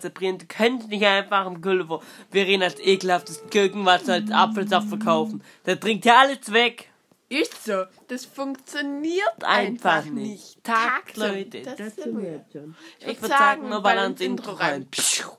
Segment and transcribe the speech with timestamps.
[0.00, 0.38] Zerbrechen.
[0.38, 2.00] Du könntest nicht einfach im Gulliver
[2.30, 5.42] Verena als ekelhaftes Gurkenwasser als Apfelsaft verkaufen.
[5.66, 6.88] Der trinkt ja alles weg.
[7.28, 7.84] Ist so.
[8.08, 10.14] Das funktioniert Einfach einfach, nicht.
[10.14, 10.64] nicht.
[10.64, 11.28] Tag, Tagsam.
[11.28, 11.62] Leute.
[11.62, 12.32] Das Das sind wir.
[12.32, 12.74] jetzt schon.
[12.98, 14.88] Ich würd würde sagen, wir ballern ins Intro rein.
[14.90, 15.30] Pschuh.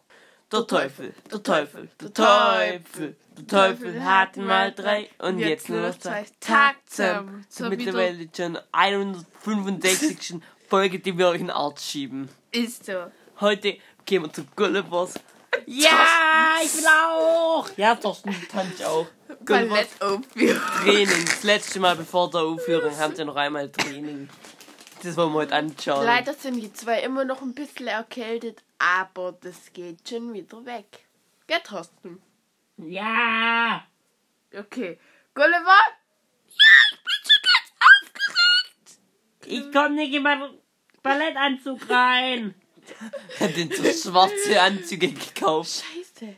[0.52, 5.98] Der Teufel, der Teufel, der Teufel, der Teufel hatten mal drei und jetzt nur noch
[5.98, 6.26] zwei.
[6.42, 7.46] Tag zusammen.
[7.48, 10.42] Zur mittlerweile schon 165.
[10.68, 12.30] Folge, die wir euch in Arzt schieben.
[12.52, 12.94] Ist so.
[13.40, 13.78] Heute
[14.12, 15.14] gehen wir zu Gullivers.
[15.66, 17.66] Ja, ich will auch.
[17.78, 19.08] Ja, Thorsten, du tanzt auch.
[19.46, 20.62] Gullivers Ballettaufführung.
[20.84, 21.26] Training.
[21.26, 24.30] Das letzte Mal bevor der Aufführung haben sie noch einmal Training.
[25.02, 26.06] Das wollen wir heute anschauen.
[26.06, 31.06] Leider sind die zwei immer noch ein bisschen erkältet, aber das geht schon wieder weg.
[31.48, 32.22] Gell, Thorsten?
[32.76, 33.86] Ja.
[34.54, 35.00] Okay.
[35.34, 35.80] Gulliver?
[39.46, 40.58] Ich komme nicht in meinen
[41.02, 42.61] Ballettanzug rein.
[43.40, 45.84] Hat den so schwarze Anzüge gekauft.
[45.84, 46.36] Scheiße.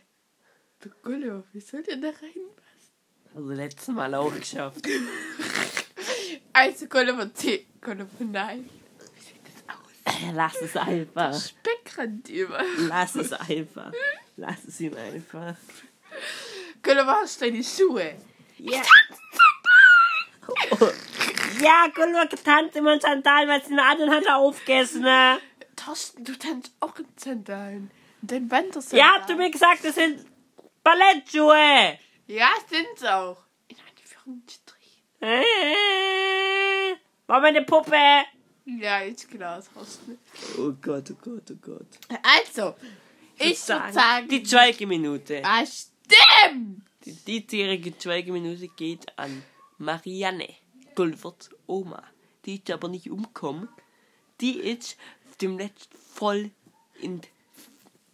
[0.82, 2.54] Du Gulliver, wie soll der da reinpassen?
[3.36, 4.86] Also letztes Mal auch geschafft.
[6.52, 7.60] Also Gulliver 10.
[7.82, 8.70] Gulliver nein.
[10.34, 11.34] Lass es einfach.
[11.34, 12.62] Speckrand über.
[12.78, 13.92] Lass es einfach.
[14.36, 15.56] Lass es ihm einfach.
[16.84, 18.16] Gulliver, hast du deine Schuhe?
[18.58, 18.82] Ja.
[21.62, 25.02] Ja, Gulliver tanzt immer Sandalen, weil sie den anderen hat er aufgegessen.
[25.02, 25.40] Ne?
[25.84, 27.92] Thorsten, du tanzt auch in Sandalen.
[28.22, 28.98] In deinen Wandersandalen.
[28.98, 30.26] Ja, hast du mir gesagt, das sind
[30.84, 31.98] Ballettschuhe.
[32.28, 33.38] Ja, sind's auch.
[33.68, 35.04] In Anführungsstrichen.
[35.20, 36.96] Äh,
[37.28, 37.98] War meine Puppe.
[38.66, 40.18] Ja, ist klar, Thorsten.
[40.58, 41.88] Oh Gott, oh Gott, oh Gott.
[42.24, 42.76] Also,
[43.38, 44.30] ich würde sagen...
[44.30, 45.42] Die Schweigeminute.
[45.44, 46.84] Ah, stimmt!
[47.04, 49.44] Die diesjährige Schweigeminute geht an
[49.78, 50.48] Marianne,
[50.96, 52.02] Gulliverts Oma.
[52.46, 53.68] Die ist aber nicht umgekommen.
[54.40, 54.98] Die ist
[55.42, 56.52] demnächst voll
[57.02, 57.22] in,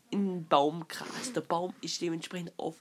[0.10, 0.86] in den Baum.
[1.36, 2.76] Der Baum ist dementsprechend auf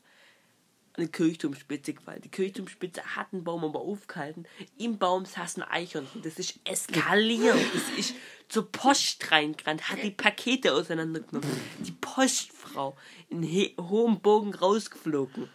[0.95, 2.23] eine Kirchturmspitze gefallen.
[2.23, 4.47] Die Kirchturmspitze hat den Baum aber aufgehalten.
[4.79, 6.23] Im Baum saß ein Eichhörnchen.
[6.23, 7.57] Das ist eskaliert.
[7.73, 8.15] Das ist
[8.49, 11.49] zur Post reingerannt, hat die Pakete auseinandergenommen.
[11.81, 12.97] Die Postfrau
[13.29, 15.49] in he- hohem Bogen rausgeflogen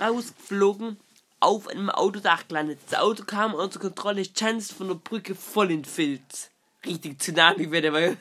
[0.00, 0.98] rausgeflogen,
[1.40, 2.78] auf einem Autodach gelandet.
[2.88, 6.50] Das Auto kam unter Kontrolle, Chance von der Brücke voll in Filz.
[6.86, 8.16] Richtig Tsunami wäre, weil,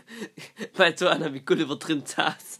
[0.75, 2.59] weil so einer wie Gulliver drin saß.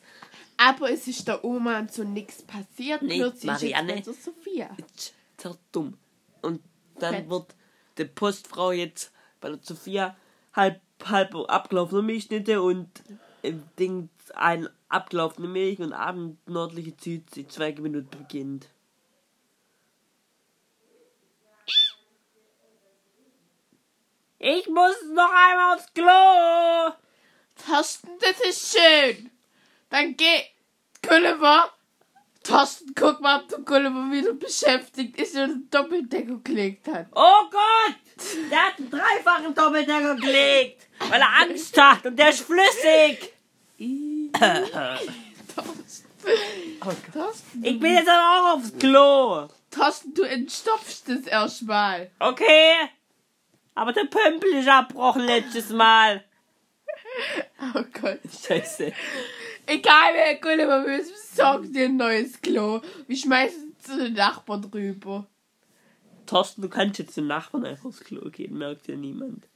[0.57, 3.01] Aber es ist der Oma und so nichts passiert.
[3.01, 3.99] Nee, sie Marianne.
[3.99, 4.77] ist jetzt der Sophia.
[4.95, 5.97] Ist sehr dumm.
[6.41, 6.61] Und
[6.99, 7.29] dann Fett.
[7.29, 7.55] wird
[7.97, 9.11] die Postfrau jetzt
[9.41, 10.15] bei der Sophia
[10.53, 12.87] halb, halb abgelaufene Milchschnitte und
[13.41, 18.69] im Ding ein abgelaufene Milch und abend nördliche Süd, die zwei Minuten beginnt.
[24.47, 26.93] Ich muss noch einmal aufs Klo.
[27.65, 29.31] Thorsten, das ist schön.
[29.89, 30.43] Dann geh,
[31.01, 31.71] Gulliver.
[32.43, 37.07] Thorsten, guck mal, ob der Gulliver wieder beschäftigt ist und Doppeldecker gelegt hat.
[37.15, 37.95] Oh Gott!
[38.51, 43.33] Der hat einen dreifachen Doppeldecker gelegt, weil er Angst hat und der ist flüssig.
[45.55, 46.05] Thorsten,
[46.81, 46.91] Oh.
[47.13, 49.47] Thorsten, Ich bin jetzt aber auch aufs Klo.
[49.71, 52.11] Thorsten, du entstopfst das erstmal.
[52.19, 52.73] Okay.
[53.75, 56.23] Aber der Pömpel ist abbrochen letztes Mal.
[57.75, 58.19] Oh Gott.
[58.47, 58.91] Scheiße.
[59.67, 62.81] Egal wer Gulliver will, besorg dir ein neues Klo.
[63.07, 65.27] Wir schmeißen es zu den Nachbarn drüber.
[66.25, 69.47] Thorsten, du kannst jetzt zum Nachbarn einfach aufs Klo gehen, merkt ja niemand.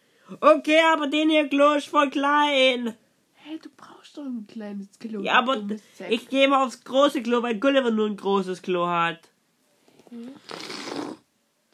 [0.41, 2.95] Okay, aber den hier Klo ist voll klein.
[3.33, 5.21] Hey, du brauchst doch ein kleines Klo.
[5.21, 5.63] Ja, aber
[6.09, 9.29] ich gehe mal aufs große Klo, weil Gulliver nur ein großes Klo hat.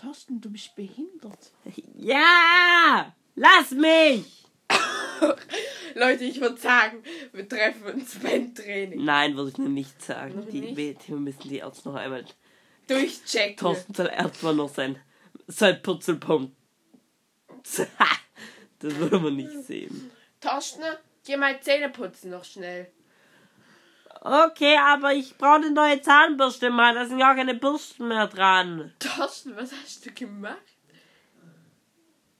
[0.05, 1.51] Thorsten, du bist behindert.
[1.97, 3.15] Ja!
[3.35, 4.43] Lass mich!
[5.95, 7.01] Leute, ich würde sagen,
[7.33, 9.03] wir treffen uns beim Training.
[9.03, 10.35] Nein, würde ich nur nicht sagen.
[10.35, 10.77] Noch Die, nicht?
[10.77, 12.23] wir wir müssen die Ärzte noch einmal.
[12.87, 13.57] Durchchecken.
[13.57, 14.99] Thorsten soll erstmal noch sein,
[15.47, 16.55] sein Purzelbaum.
[18.79, 20.11] Das wollen wir nicht sehen.
[20.41, 20.83] Thorsten,
[21.25, 22.91] geh mal Zähne putzen noch schnell.
[24.27, 26.95] Okay, aber ich brauche eine neue Zahnbürste mal.
[26.95, 28.91] Da sind gar keine Bürsten mehr dran.
[28.97, 30.57] Thorsten, was hast du gemacht?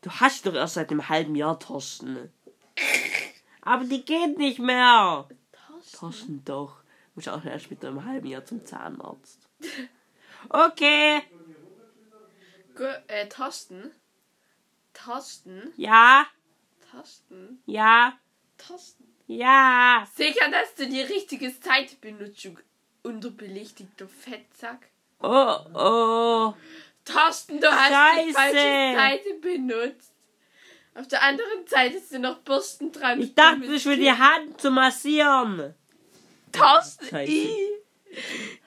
[0.01, 2.33] Du hast doch erst seit einem halben Jahr Thorsten.
[3.61, 5.27] Aber die geht nicht mehr.
[5.67, 5.97] Thorsten.
[5.97, 6.77] Thorsten doch.
[7.13, 9.47] Muss auch erst mit einem halben Jahr zum Zahnarzt.
[10.49, 11.21] Okay.
[12.73, 13.91] Gu äh, Thorsten?
[14.91, 15.71] Thorsten?
[15.77, 16.25] Ja.
[16.89, 17.61] Thorsten?
[17.67, 18.17] Ja.
[18.57, 19.14] Thorsten?
[19.27, 20.07] Ja.
[20.16, 22.56] Sicher, dass du die richtige Seite benutzt, du
[23.04, 24.88] unterbelichtigter Fettsack.
[25.22, 26.54] Oh, oh.
[27.06, 28.33] Thorsten, du hast die Scheiße.
[28.33, 30.12] falsche Seite benutzt.
[30.95, 33.22] Auf der anderen Seite sind noch Bürsten dran.
[33.22, 35.75] Ich dachte, ist für die Hand zu massieren.
[36.51, 37.50] Thorsten, i.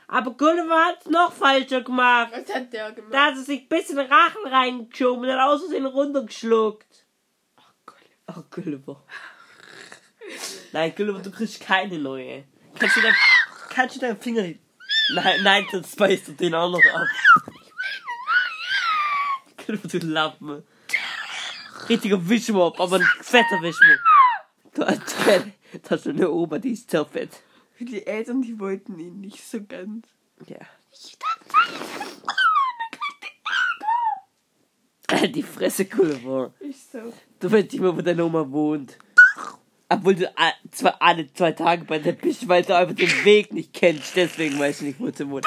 [0.07, 2.33] Aber Gulliver hat's noch falscher gemacht.
[2.33, 3.13] Was hat der gemacht?
[3.13, 7.07] Da hat er sich ein bisschen Rachen reingeschoben und hat aus Versehen runtergeschluckt.
[8.27, 9.03] Oh, Gulliver.
[10.73, 12.45] Nein, Gulliver, du kriegst keine neue.
[12.79, 13.15] Kannst du, dein,
[13.71, 14.43] kannst du deinen Finger...
[15.15, 17.07] Nein, nein, sonst beißt du den auch noch ab.
[19.65, 20.63] Gulliver, du Lappen.
[21.89, 23.99] Richtiger Wischmob, aber ein fetter Wischmob.
[24.75, 25.03] Du hast,
[25.73, 27.43] du hast eine Oma, die ist sehr fett.
[27.81, 30.07] Die Eltern, die wollten ihn nicht so ganz.
[30.47, 30.59] Ja.
[35.29, 36.53] Die Fresse, Gulliver.
[36.61, 37.13] Ich so.
[37.41, 38.99] Du weißt nicht mehr, wo deine Oma wohnt.
[39.91, 40.31] Obwohl du
[40.71, 44.17] zwei, alle zwei Tage bei der bist, weil du einfach den Weg nicht kennst.
[44.17, 45.47] Deswegen weißt du nicht, wo sie wohnt.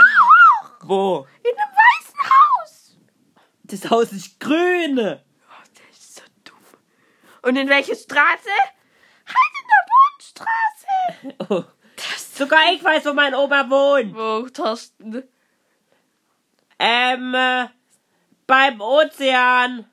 [0.82, 1.28] Wo?
[1.44, 2.98] In einem weißen Haus.
[3.64, 4.98] Das Haus ist grün.
[4.98, 6.58] Oh, der ist so dumm.
[7.44, 8.50] Und in welche Straße?
[9.28, 11.46] Halt in der Wohnstraße.
[11.50, 11.64] Oh.
[11.96, 14.16] Das Sogar ich weiß, wo mein Opa wohnt.
[14.16, 15.24] Wo, Thorsten?
[16.80, 17.68] Ähm, äh,
[18.48, 19.86] beim Ozean.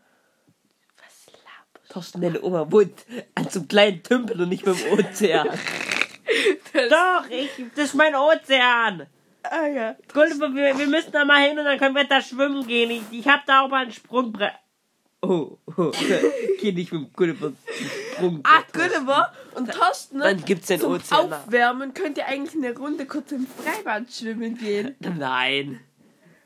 [1.89, 3.05] Thorsten, deine Oma wohnt
[3.35, 5.49] an so einem kleinen Tümpel und nicht beim Ozean.
[6.73, 9.07] Doch, ich, das ist mein Ozean.
[9.43, 9.97] Ah ja.
[10.13, 12.91] Gulliver, wir, wir müssen da mal hin und dann können wir da schwimmen gehen.
[12.91, 14.53] Ich, ich hab da auch mal ein Sprungbrett.
[15.23, 15.91] Oh, oh.
[16.61, 17.57] Geh nicht mit dem Gulliver zum
[18.13, 18.47] Sprungbrett.
[18.47, 20.19] Ah, Gulliver und Thorsten.
[20.21, 21.33] Dann gibt's den zum Ozean.
[21.33, 24.95] Aufwärmen könnt ihr eigentlich eine Runde kurz im Freibad schwimmen gehen.
[25.19, 25.81] Nein.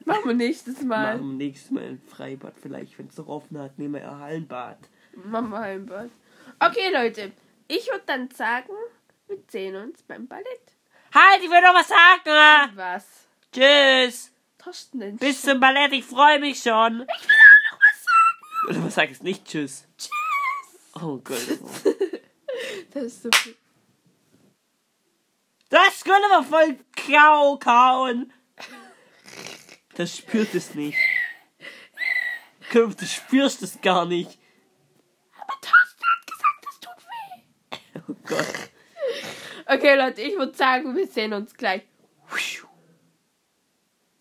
[0.04, 1.16] Machen wir nächstes Mal.
[1.16, 2.54] Machen wir nächstes Mal ein Freibad.
[2.60, 4.78] Vielleicht, wenn es noch offen hat, nehmen wir ein Hallenbad.
[5.14, 6.10] Wir ein Bad.
[6.58, 7.32] Okay, Leute.
[7.68, 8.72] Ich würde dann sagen,
[9.26, 10.46] wir sehen uns beim Ballett.
[11.14, 12.76] Halt, ich will noch was sagen.
[12.76, 13.04] Was?
[13.52, 14.32] Tschüss.
[14.58, 15.16] Thorsten denn?
[15.16, 17.02] Bis zum Ballett, ich freue mich schon.
[17.02, 18.68] Ich will auch noch was sagen.
[18.68, 19.44] Oder was sagst du nicht?
[19.44, 19.86] Tschüss.
[19.98, 20.10] Tschüss.
[20.94, 21.68] Oh Gulliver.
[22.92, 23.56] Das ist so viel.
[25.70, 28.30] Das Gulliver voll Kau kauen.
[29.94, 30.98] Das spürt es nicht.
[32.72, 34.38] Du spürst es gar nicht.
[38.08, 38.70] Oh Gott.
[39.66, 41.82] Okay, Leute, ich würde sagen, wir sehen uns gleich.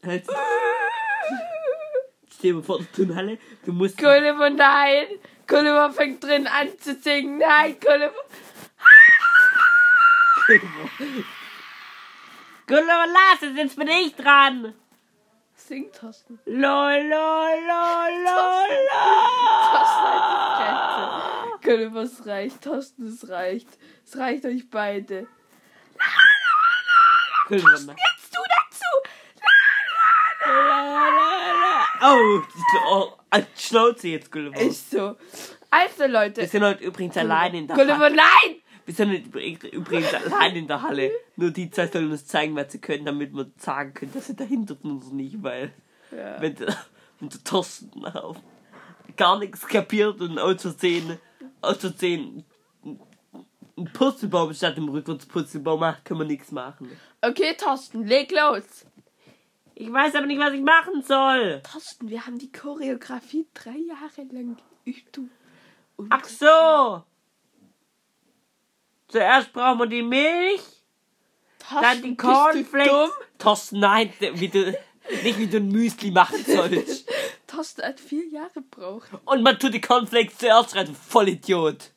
[0.04, 0.26] Halt.
[2.34, 3.38] Steh mal vor der Turnhalle.
[3.66, 3.98] Du musst.
[3.98, 5.06] Gulliver, nein.
[5.48, 7.38] Gulliver fängt drin an zu singen.
[7.38, 8.14] Nein, Gulliver.
[12.68, 14.74] Gulliver, lass es, jetzt bin ich dran.
[15.56, 16.40] Singt Thorsten.
[16.46, 18.72] Lol, lol, lol, lol,
[19.72, 20.22] Thorsten lol.
[20.60, 21.31] hat
[21.64, 22.62] Gulliver, es reicht.
[22.64, 23.68] Thorsten, es reicht.
[24.06, 25.28] Es reicht euch beide.
[27.48, 27.96] Gulliver, nein.
[27.98, 28.86] Jetzt du dazu.
[32.04, 32.42] Oh,
[32.90, 34.60] oh, als Schnauze jetzt, Gulliver.
[34.60, 35.16] Ist so.
[35.70, 36.42] Also, Leute.
[36.42, 38.16] Wir sind heute übrigens allein in der Gulliver, Halle.
[38.16, 38.56] nein!
[38.86, 41.12] Wir sind heute übrigens- allein in der Halle.
[41.36, 44.36] Nur die zwei sollen uns zeigen, was sie können, damit wir sagen können, dass sie
[44.36, 45.72] dahinter uns nicht, weil
[46.12, 46.42] Ja.
[46.42, 46.76] wenn der,
[47.20, 48.38] wenn der Thorsten auf
[49.16, 51.20] gar nichts kapiert und aus Versehen,
[51.62, 52.46] aus Versehen
[53.78, 56.90] ein Purzelbaum statt dem Rückwärtspurzelbaum macht, können wir nichts machen.
[57.22, 58.86] Okay, Thorsten, leg los.
[59.76, 61.62] Ich weiß aber nicht, was ich machen soll.
[61.64, 65.20] Thorsten, wir haben die Choreografie drei Jahre lang geübt.
[66.10, 67.04] Ach so.
[69.08, 70.62] Zuerst brauchen wir die Milch,
[71.60, 72.18] Thorsten, dann die?
[72.18, 73.12] Cornflakes.
[73.38, 74.78] Thorsten, nein, wie du,
[75.24, 77.10] nicht wie du ein Müsli machen sollst.
[77.52, 79.10] Thorsten hat vier Jahre gebraucht.
[79.26, 81.92] Und man tut die Cornflakes zuerst rein, du Vollidiot.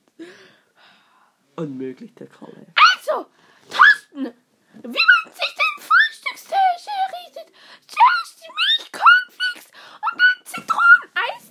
[1.54, 2.66] Unmöglich, der Kerl.
[2.96, 3.26] Also,
[3.70, 4.34] Thorsten,
[4.82, 7.54] wie man sich den Frühstückstisch errichtet.
[7.87, 9.70] Zuerst die Milch, Cornflakes
[10.11, 10.66] und dann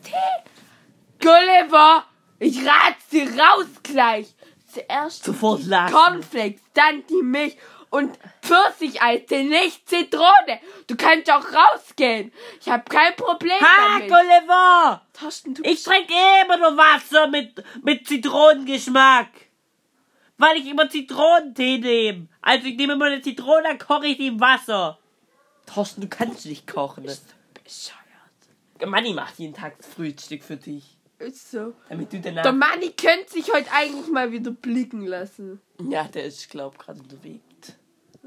[0.04, 0.50] Zitroneneistee.
[1.22, 2.06] Gulliver,
[2.40, 4.36] ich rat's dir raus gleich.
[4.68, 5.94] Zuerst Sofort die lachen.
[5.94, 7.56] Cornflakes, dann die Milch
[7.90, 10.60] und Pfirsicheistee, nicht Zitrone.
[10.88, 12.32] Du kannst auch rausgehen.
[12.60, 14.10] Ich habe kein Problem Ha, damit.
[14.10, 15.02] Gulliver!
[15.14, 16.14] Thorsten, du Ich trinke
[16.44, 19.30] immer nur Wasser mit, mit Zitronengeschmack.
[20.38, 22.28] Weil ich immer Zitronentee nehme.
[22.42, 25.00] Also ich nehme immer eine Zitrone, dann koche ich die im Wasser.
[25.66, 27.06] Thorsten, du kannst nicht kochen.
[27.06, 27.16] Ne?
[27.64, 28.90] bescheuert.
[28.90, 30.98] Manni macht jeden Tag das Frühstück für dich.
[31.20, 31.74] Ist so.
[31.88, 32.44] Damit du danach...
[32.44, 35.62] Der Manni könnte sich heute eigentlich mal wieder blicken lassen.
[35.90, 37.44] Ja, der ist, glaub, gerade unterwegs.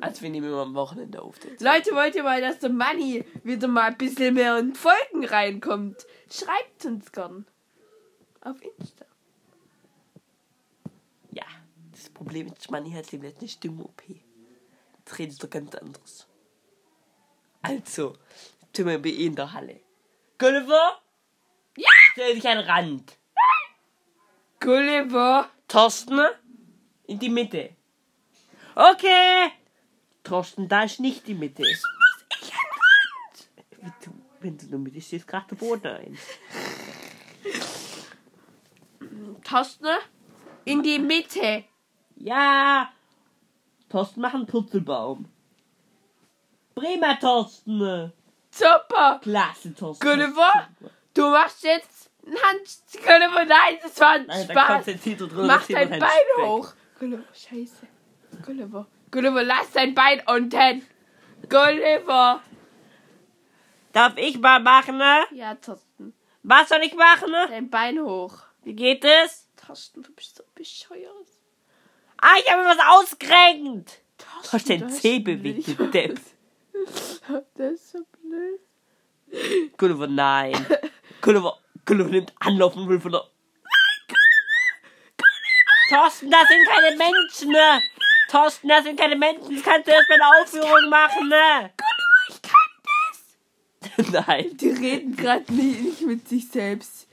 [0.00, 1.36] Also wir nehmen immer am Wochenende auf.
[1.58, 6.06] Leute, wollt ihr mal, dass der Manni wieder mal ein bisschen mehr in Folgen reinkommt?
[6.30, 7.46] Schreibt uns gern.
[8.42, 9.06] Auf Insta.
[11.32, 11.44] Ja,
[11.92, 14.02] das Problem ist, Manni hat dem letzten Stimme-OP.
[14.98, 16.26] Jetzt redest du ganz anders.
[17.62, 18.14] Also,
[18.60, 19.80] jetzt sind wir bei in der Halle.
[20.38, 21.00] Gulliver,
[21.76, 21.88] Ja!
[22.12, 23.18] stell dich an den Rand.
[24.60, 25.48] Gulliver.
[25.68, 26.20] Thorsten,
[27.06, 27.70] in die Mitte.
[28.76, 29.50] Okay,
[30.26, 31.62] Thorsten, da ist nicht die Mitte.
[31.62, 33.48] Wieso muss ich ein Rand?
[33.80, 36.18] Wenn du, wenn du der Mitte stehst, gerade der Boden ein.
[39.44, 39.86] Thorsten,
[40.64, 41.64] in die Mitte.
[42.16, 42.90] Ja!
[43.88, 45.28] Thorsten, mach einen Purzelbaum.
[46.74, 48.12] Prima, Thorsten!
[48.50, 49.20] Super.
[49.22, 50.04] Klasse, Thorsten.
[50.08, 50.68] Gulliver,
[51.14, 52.82] du machst jetzt ein Hand.
[52.94, 54.74] Gulliver, nein, das war ein Nein, da Spaß.
[54.76, 55.44] konzentriert du drüber.
[55.44, 56.00] Mach dein Bein
[56.40, 56.72] hoch.
[56.98, 57.86] Gulliver, scheiße.
[58.44, 60.86] Gulliver, Gulliver, lass dein Bein unten.
[61.48, 62.42] Gulliver.
[63.94, 65.24] Darf ich mal machen, ne?
[65.30, 67.46] Ja, Thorsten, Was soll ich machen, ne?
[67.48, 68.40] dein Bein hoch.
[68.62, 69.48] Wie geht es?
[69.56, 71.28] Thorsten, du bist so bescheuert.
[72.20, 74.02] Ah, ich habe mir was ausgerenkt.
[74.18, 76.20] Thorsten, Du hast hast Zeh bewegt, du Depp.
[77.54, 78.60] Das ist so blöd.
[79.78, 80.52] Gulliver, nein.
[81.22, 83.22] Gulliver, Gulliver nimmt Anlauf und will von der...
[85.88, 87.80] Thorsten, das sind keine Menschen, ne?
[88.30, 89.54] Thorsten, das sind keine Menschen.
[89.54, 91.70] Das kannst du erst bei der Aufführung machen, ne?
[91.76, 92.70] Gulliver, ich kann
[93.80, 94.26] das.
[94.26, 94.56] Nein.
[94.56, 97.06] Die reden gerade nicht, mit sich selbst.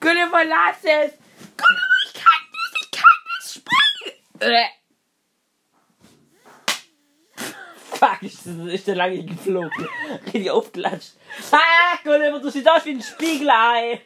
[0.00, 1.12] Gulliver, lass es.
[1.56, 4.52] Gulliver, ich kann das, ich kann das springen.
[4.52, 4.66] Äh.
[7.96, 9.88] Fuck, ist, ist der lange geflogen.
[10.26, 11.12] Richtig aufgelatscht.
[11.50, 14.00] Ah, Gulliver, du siehst aus wie ein Spiegelei.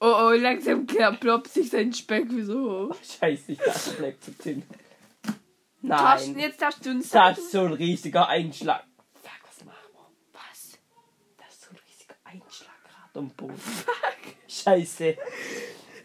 [0.00, 2.96] Oh, oh, langsam ploppt sich sein Speck wie so hoch.
[3.02, 4.32] Scheiße, ich dachte, bleibt zu
[5.86, 6.40] Thorsten, Nein.
[6.40, 7.38] jetzt darfst du uns Das sagen.
[7.38, 8.84] ist so ein riesiger Einschlag.
[9.22, 10.06] Fuck, was machen wir?
[10.32, 10.78] Was?
[11.38, 13.60] Das ist so ein riesiger Einschlag gerade am Boden.
[14.48, 15.16] Scheiße.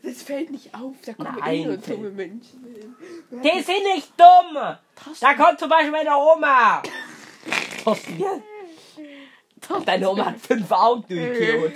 [0.03, 2.95] Das fällt nicht auf, da kommen Nein, eh nur dumme Menschen hin.
[3.31, 4.57] Die sind nicht dumm.
[4.95, 6.83] Thorsten, Da kommt zum Beispiel meine Oma.
[7.83, 8.41] Thorsten, ja?
[9.61, 11.71] Thorsten, Deine Oma hat fünf Augen, du Idiot.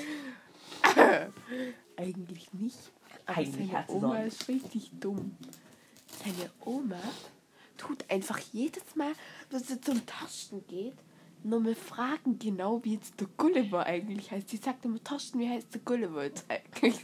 [1.98, 2.78] Eigentlich nicht.
[3.26, 5.36] Eigentlich hat sie Oma ist richtig dumm.
[6.24, 7.00] Seine Oma
[7.78, 9.12] tut einfach jedes Mal,
[9.50, 10.96] wenn sie zum Taschen geht,
[11.44, 14.50] nur mal fragen genau, wie jetzt der Gulliver eigentlich heißt.
[14.50, 17.00] Sie sagt immer, Taschen, wie heißt der Gulliver jetzt eigentlich?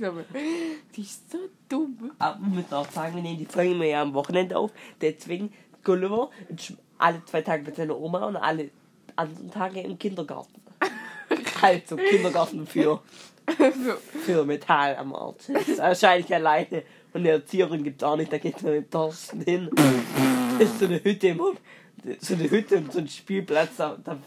[0.95, 1.37] Die ist so
[1.69, 2.11] dumm.
[2.19, 4.71] Aber wir müssen auch sagen, wir nehmen die Folge immer ja am Wochenende auf.
[4.99, 5.53] Deswegen
[5.83, 6.29] Gulliver
[6.97, 8.69] alle zwei Tage mit seiner Oma und alle
[9.15, 10.61] anderen Tage im Kindergarten.
[11.61, 13.01] Also Kindergarten für,
[13.57, 13.93] so.
[14.25, 15.15] für Metall am
[15.47, 16.83] ist wahrscheinlich alleine.
[17.13, 19.69] Und eine Erzieherin gibt es auch nicht, da geht man mit Thorsten hin.
[20.59, 21.41] Das ist so eine Hütte im
[22.19, 23.77] so eine Hütte und so ein Spielplatz.
[23.77, 24.17] Da, da,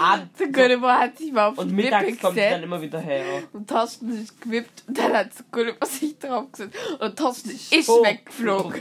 [0.00, 2.98] Abend, Der Gulliver hat sich mal auf und den mittags kommt sie dann immer wieder
[3.00, 3.24] her.
[3.52, 8.02] und Thorsten ist gewippt und dann hat Gulliver sich draufgesetzt und Thorsten ist So.
[8.04, 8.80] weggeflogen.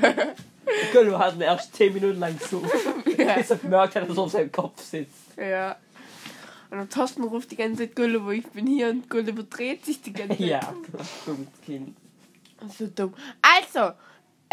[0.91, 2.63] Gulliver hat ihn erst 10 Minuten lang so,
[3.17, 3.35] Ja.
[3.35, 5.37] bis er gemerkt hat, dass er auf seinem Kopf sitzt.
[5.37, 5.75] Ja.
[6.71, 10.13] Und Thorsten ruft die ganze Zeit Gulliver, ich bin hier und Gulliver dreht sich die
[10.13, 10.39] ganze Zeit.
[10.47, 10.73] Ja,
[11.27, 11.95] dummes Kind.
[12.77, 13.13] So dumm.
[13.41, 13.91] Also,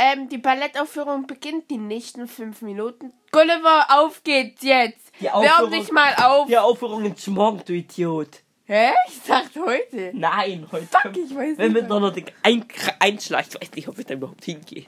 [0.01, 3.13] ähm, die Ballettaufführung beginnt die nächsten fünf Minuten.
[3.31, 5.13] Gulliver, auf geht's jetzt.
[5.21, 6.47] Die Wärm Aufführung- dich mal auf.
[6.49, 8.43] Die Aufführung ist morgen, du Idiot.
[8.65, 8.91] Hä?
[9.09, 10.11] Ich dachte heute.
[10.15, 10.87] Nein, heute.
[10.87, 11.89] Fuck, ich weiß Wenn nicht.
[11.89, 12.65] wir noch den Ein
[13.01, 14.87] Einschlag, ich weiß nicht, ob wir da überhaupt hingehen.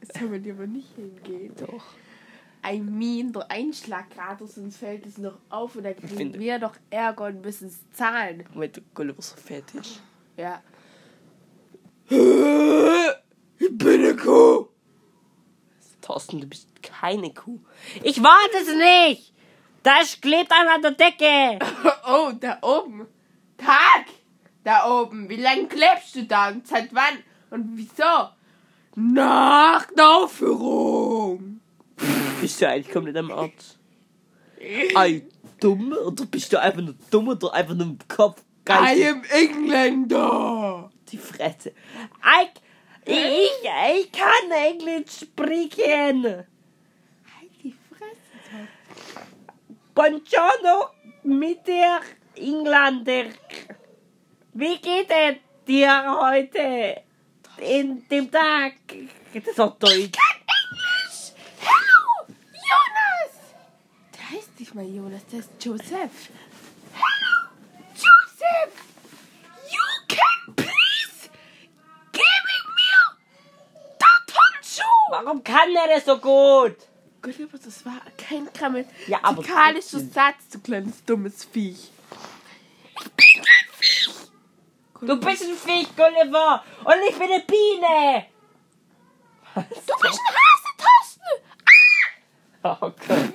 [0.00, 1.54] Das soll man dir aber nicht hingehen.
[1.58, 1.84] Doch.
[2.62, 6.74] Ein minder Einschlag gerade, sonst fällt es noch auf und dann kriegen finde- wir doch
[6.90, 8.44] Ärger und müssen es zahlen.
[8.54, 10.02] Der Gulliver so fett ist.
[10.36, 10.60] Ja.
[14.22, 14.68] Kuh.
[16.00, 17.60] Thorsten, du bist keine Kuh.
[18.02, 19.32] Ich warte es nicht.
[19.82, 21.58] Das klebt einer an der Decke.
[22.06, 23.06] Oh, da oben.
[23.56, 24.06] Tag!
[24.64, 25.28] Da oben.
[25.28, 27.22] Wie lange klebst du da und seit wann?
[27.50, 28.28] Und wieso?
[28.96, 31.60] Nach der Aufführung.
[32.40, 33.78] Bist du eigentlich komplett am Arzt?
[34.94, 35.22] Ei,
[35.60, 35.92] dumm?
[35.92, 38.40] Oder bist du einfach nur dumm oder einfach nur im Kopf?
[38.40, 39.06] I geistig?
[39.08, 40.90] am Engländer.
[41.08, 41.70] Die Fresse.
[41.70, 42.60] Ich,
[43.04, 43.50] ich,
[43.94, 46.24] ich kann Englisch sprechen.
[46.24, 48.68] Halt die Fresse.
[49.94, 50.90] Buongiorno
[51.24, 52.00] mit der
[52.36, 53.24] Engländer.
[54.52, 57.02] Wie geht es dir heute
[57.58, 58.74] in dem Tag?
[59.32, 59.94] Das ist auch Deutsch.
[59.94, 61.32] Englisch.
[61.60, 63.34] Hello, Jonas.
[64.14, 66.30] Der heißt nicht mal Jonas, der ist Joseph.
[66.92, 67.48] Hello,
[67.94, 68.89] Joseph.
[75.30, 76.74] Warum kann er das so gut?
[77.22, 78.48] Gulliver, das war kein
[79.06, 80.10] Ja, aber trotzdem.
[80.10, 81.88] Satz, du kleines dummes Viech.
[85.00, 86.64] Du bist ein Viech, Gulliver.
[86.84, 88.26] Und ich bin eine Biene.
[89.54, 91.32] Du bist ein Hase, Thorsten.
[92.64, 93.32] Oh Gott.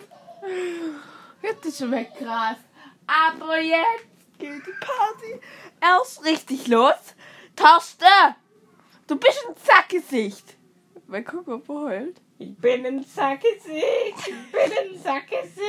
[1.42, 2.60] Jetzt ist schon weggerast.
[3.08, 5.40] Aber jetzt geht die Party
[5.80, 7.16] erst richtig los.
[7.56, 8.36] Thorsten,
[9.08, 10.56] du bist ein Zackgesicht.
[11.08, 12.22] Ob er heult.
[12.40, 14.28] Ich bin ein Sackgesicht.
[14.28, 15.60] Ich bin ein Sackgesicht.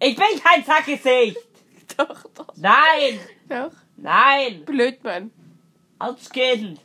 [0.00, 1.38] Ich bin kein Sackgesicht.
[1.96, 2.54] Doch, doch.
[2.56, 3.20] Nein.
[3.48, 3.72] Doch.
[3.96, 4.64] Nein.
[4.64, 5.30] Blöd, Mann.
[5.98, 6.80] Als Kind.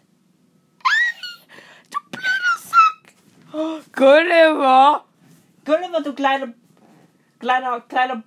[1.90, 3.92] Du blöder Sack.
[3.92, 5.06] Gulliver.
[5.64, 6.54] Gulliver, du kleiner,
[7.40, 8.24] kleiner, kleiner,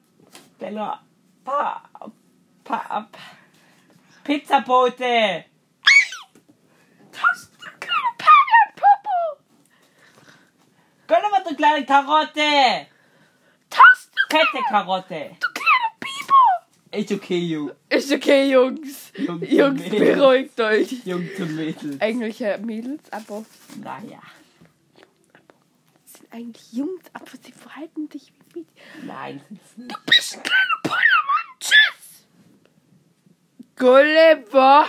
[0.58, 1.02] kleiner,
[1.44, 1.82] pa,
[2.62, 3.08] pa, pa,
[4.22, 5.44] Pizzabote.
[7.10, 7.43] Das
[11.06, 12.86] Gulliver, du kleine Karotte.
[13.70, 15.36] Das du, Fette Karotte.
[15.40, 16.98] du kleiner Biber.
[16.98, 17.72] Ist okay, Jungs.
[17.88, 19.12] Ist okay, Jungs.
[19.16, 20.16] Jungs Jungs, Mädels.
[20.18, 20.92] beruhigt euch.
[21.04, 22.00] Jungs und Mädels.
[22.00, 23.44] Eigentlich ja Mädels, aber
[23.82, 24.20] Naja.
[26.04, 29.06] sind eigentlich Jungs, aber sie verhalten sich wie Mädchen.
[29.06, 29.42] Nein.
[29.76, 31.58] Du bist ein kleiner Pollermann.
[31.60, 32.26] Tschüss.
[33.76, 34.86] Gulliver.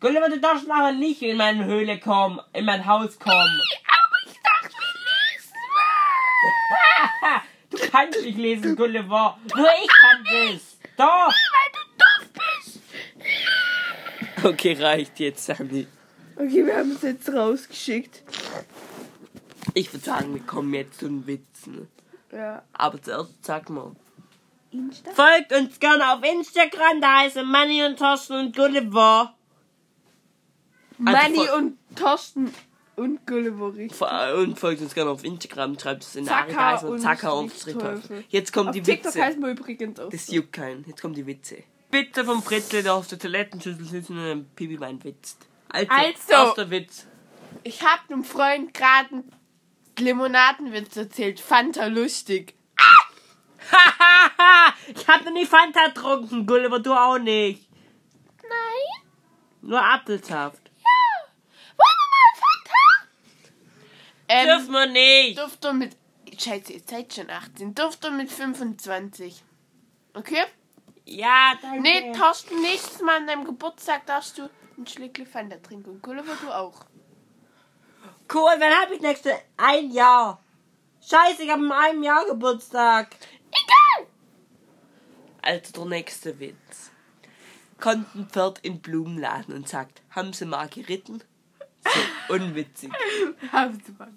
[0.00, 3.34] Gulliver, du darfst nachher nicht in meine Höhle kommen, in mein Haus kommen.
[3.86, 4.94] Aber ich dachte, wir
[5.32, 6.33] lesen mal.
[7.70, 9.38] du kannst nicht lesen, Gulliver.
[9.54, 10.78] Nur ich kann das.
[10.96, 11.28] Doch.
[11.28, 12.28] Weil du doof
[12.62, 12.80] bist.
[14.44, 15.86] Okay, reicht jetzt, Sammy.
[16.36, 18.22] Okay, wir haben es jetzt rausgeschickt.
[19.74, 21.88] Ich würde sagen, wir kommen jetzt zu den Witzen.
[22.32, 22.62] Ja.
[22.72, 23.92] Aber zuerst sag mal.
[24.70, 25.12] Insta?
[25.12, 29.34] Folgt uns gerne auf Instagram, da heißen Manny und Thorsten und Gulliver.
[30.98, 32.52] Manni voll- und Thorsten
[32.96, 33.20] und.
[33.92, 37.50] Vor- Und folgt uns gerne auf Instagram, schreibt es in der heißen und Zacker und
[37.52, 37.98] Strichteufel.
[37.98, 38.24] Strichteufel.
[38.28, 39.24] Jetzt kommen Auf die TikTok Witze.
[39.24, 40.10] heißen wir übrigens auch.
[40.10, 40.84] Das juckt keinen.
[40.86, 41.62] Jetzt kommen die Witze.
[41.90, 45.46] Bitte vom Fritzle, der auf der Toilettenschüssel sitzt und einem Pipi-Wein witzt.
[45.68, 46.32] Also, Also.
[46.32, 47.06] erster Witz.
[47.62, 49.32] Ich hab einem Freund gerade einen
[49.98, 51.40] Limonadenwitz erzählt.
[51.40, 52.54] Fand er lustig.
[53.70, 54.74] Hahaha!
[54.94, 57.68] ich hab noch nie Fanta getrunken, Gulliver, du auch nicht.
[58.42, 59.02] Nein.
[59.62, 60.70] Nur Apfelsaft.
[60.76, 61.30] Ja.
[61.76, 62.84] Wollen wir mal Fanta?
[64.34, 65.38] Ähm, Dürfen wir nicht.
[65.38, 65.96] Durft er mit.
[66.36, 67.74] Scheiße, ihr seid schon 18.
[67.74, 69.44] Durft er mit 25.
[70.14, 70.42] Okay?
[71.04, 71.82] Ja, danke.
[71.82, 75.90] Nee, Thorsten, nächstes Mal an deinem Geburtstag darfst du ein Schlickle Fanta trinken.
[75.90, 76.80] Und Gulliver, du auch.
[78.32, 79.38] Cool, wann hab ich nächste?
[79.56, 80.42] Ein Jahr.
[81.00, 83.14] Scheiße, ich hab in einem Jahr Geburtstag.
[83.50, 84.08] Egal!
[85.42, 86.90] Also der nächste Witz.
[87.78, 91.22] Kommt ein Pferd in den Blumenladen und sagt, haben Sie mal geritten?
[91.84, 92.90] So unwitzig.
[93.52, 94.12] Haben Sie mal.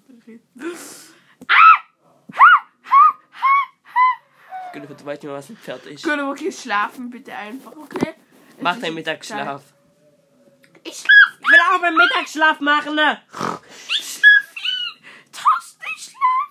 [4.72, 6.04] Gulliver, du weißt nicht mehr, was ein Pferd ist.
[6.04, 8.14] Gulliver, geh schlafen bitte einfach, okay?
[8.56, 9.62] Es Mach deinen Mittagsschlaf.
[10.84, 12.94] Ich schlaf Ich will auch meinen Mittagsschlaf machen.
[12.94, 13.22] Ne?
[13.88, 15.00] Ich schlaf viel.
[15.32, 16.50] Thorsten, ich schlaf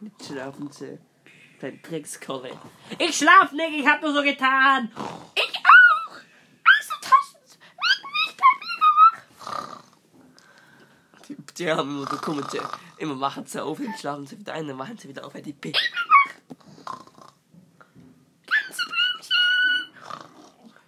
[0.00, 0.12] nicht.
[0.18, 0.98] Jetzt schlafen Sie.
[1.60, 2.58] Dein Dreckskerle.
[2.98, 4.90] Ich schlaf nicht, ich hab nur so getan.
[5.34, 6.12] Ich auch.
[6.12, 9.82] Also, Thorsten, werden nicht bei mir wach.
[11.60, 12.58] Die, die haben immer, da kommen sie,
[12.96, 15.42] immer machen sie auf, dann schlafen sie wieder ein, dann machen sie wieder auf, weil
[15.42, 15.72] die P.
[18.46, 19.36] Ganze Blümchen.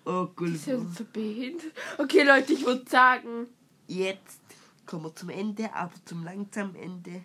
[0.05, 0.59] Oh, Die Gulliver.
[0.59, 1.73] sind so behindert.
[1.99, 3.49] Okay, Leute, ich würde sagen,
[3.87, 4.41] Jetzt
[4.87, 7.25] kommen wir zum Ende, aber zum langsamen Ende.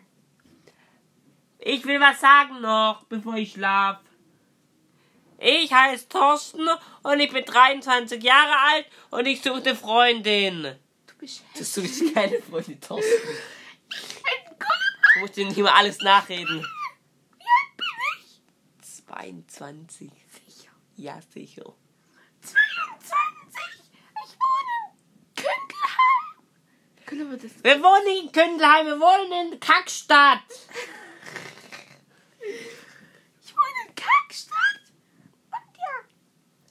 [1.60, 4.00] Ich will was sagen noch, bevor ich schlaf.
[5.38, 6.68] Ich heiße Thorsten
[7.04, 10.76] und ich bin 23 Jahre alt und ich suche eine Freundin.
[11.18, 13.12] Du bist Du suchst keine Freundin, Thorsten.
[13.12, 15.14] ein Gulliver.
[15.16, 16.60] Du musst dir nicht immer alles nachreden.
[16.60, 17.86] Wie alt bin
[18.20, 18.42] ich?
[19.06, 20.12] 22,
[20.46, 20.72] sicher.
[20.96, 21.74] Ja, sicher.
[22.42, 22.62] 22.
[24.26, 27.06] Ich wohne in Kündelheim.
[27.08, 30.40] Gulliver, das Wir wohnen in Kündelheim, wir wohnen in Kackstadt.
[33.44, 34.82] Ich wohne in Kackstadt.
[35.52, 35.94] Und ja.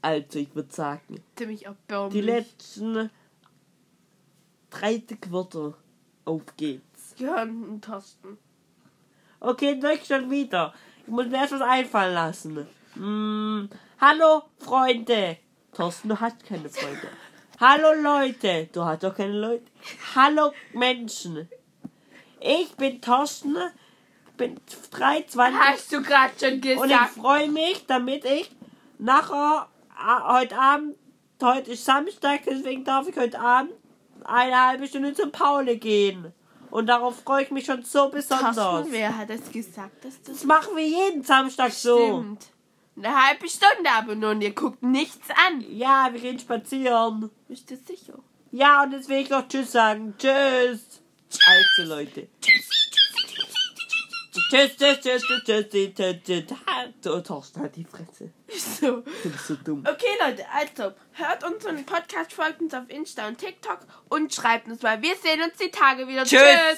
[0.03, 2.25] Also, ich würde sagen, Ziemlich die erbärmlich.
[2.25, 3.11] letzten
[4.71, 5.75] 30 Wörter.
[6.25, 7.15] Auf geht's.
[7.19, 8.37] gehören Thorsten.
[9.41, 10.75] Okay, durch schon wieder.
[11.03, 12.67] Ich muss mir erst was einfallen lassen.
[12.95, 13.69] Hm,
[14.01, 15.37] hallo, Freunde.
[15.73, 17.09] Thorsten, du hast keine Freunde.
[17.61, 18.69] Hallo, Leute.
[18.73, 19.65] Du hast doch keine Leute.
[20.17, 21.49] Hallo, Menschen.
[22.41, 23.57] Ich bin Thorsten,
[24.37, 27.11] bin 23 Hast du gerade schon und ich gesagt?
[27.13, 28.51] freue mich, damit ich
[28.99, 30.97] nachher, a- heute Abend,
[31.43, 33.73] heute ist Samstag, deswegen darf ich heute Abend
[34.27, 36.33] eine halbe Stunde zum Paule gehen.
[36.71, 38.57] Und darauf freue ich mich schon so besonders.
[38.57, 41.97] Thorsten, wer hat das gesagt, dass das Das machen wir jeden Samstag so.
[41.97, 42.47] stimmt?
[42.97, 45.65] Eine halbe Stunde aber nur und ihr guckt nichts an.
[45.71, 47.31] Ja, wir gehen spazieren.
[47.47, 48.15] Bist du sicher?
[48.53, 50.15] Ja, und jetzt will ich noch Tschüss sagen.
[50.19, 51.03] Tschüss.
[51.47, 52.29] Also, Leute.
[52.41, 52.86] Tschüssi,
[54.51, 55.95] Tschüss, tschüss, tschüss, tschüss, tschüss,
[56.25, 56.45] tschüss,
[57.03, 58.33] tschüss, Thorsten, halt die Fresse.
[58.49, 59.03] So.
[59.23, 59.85] Du bist so dumm.
[59.89, 64.83] Okay, Leute, also hört unseren Podcast, folgt uns auf Insta und TikTok und schreibt uns
[64.83, 65.03] mal.
[65.03, 66.25] Wir sehen uns die Tage wieder.
[66.25, 66.41] Tschüss.
[66.41, 66.75] Tschüss.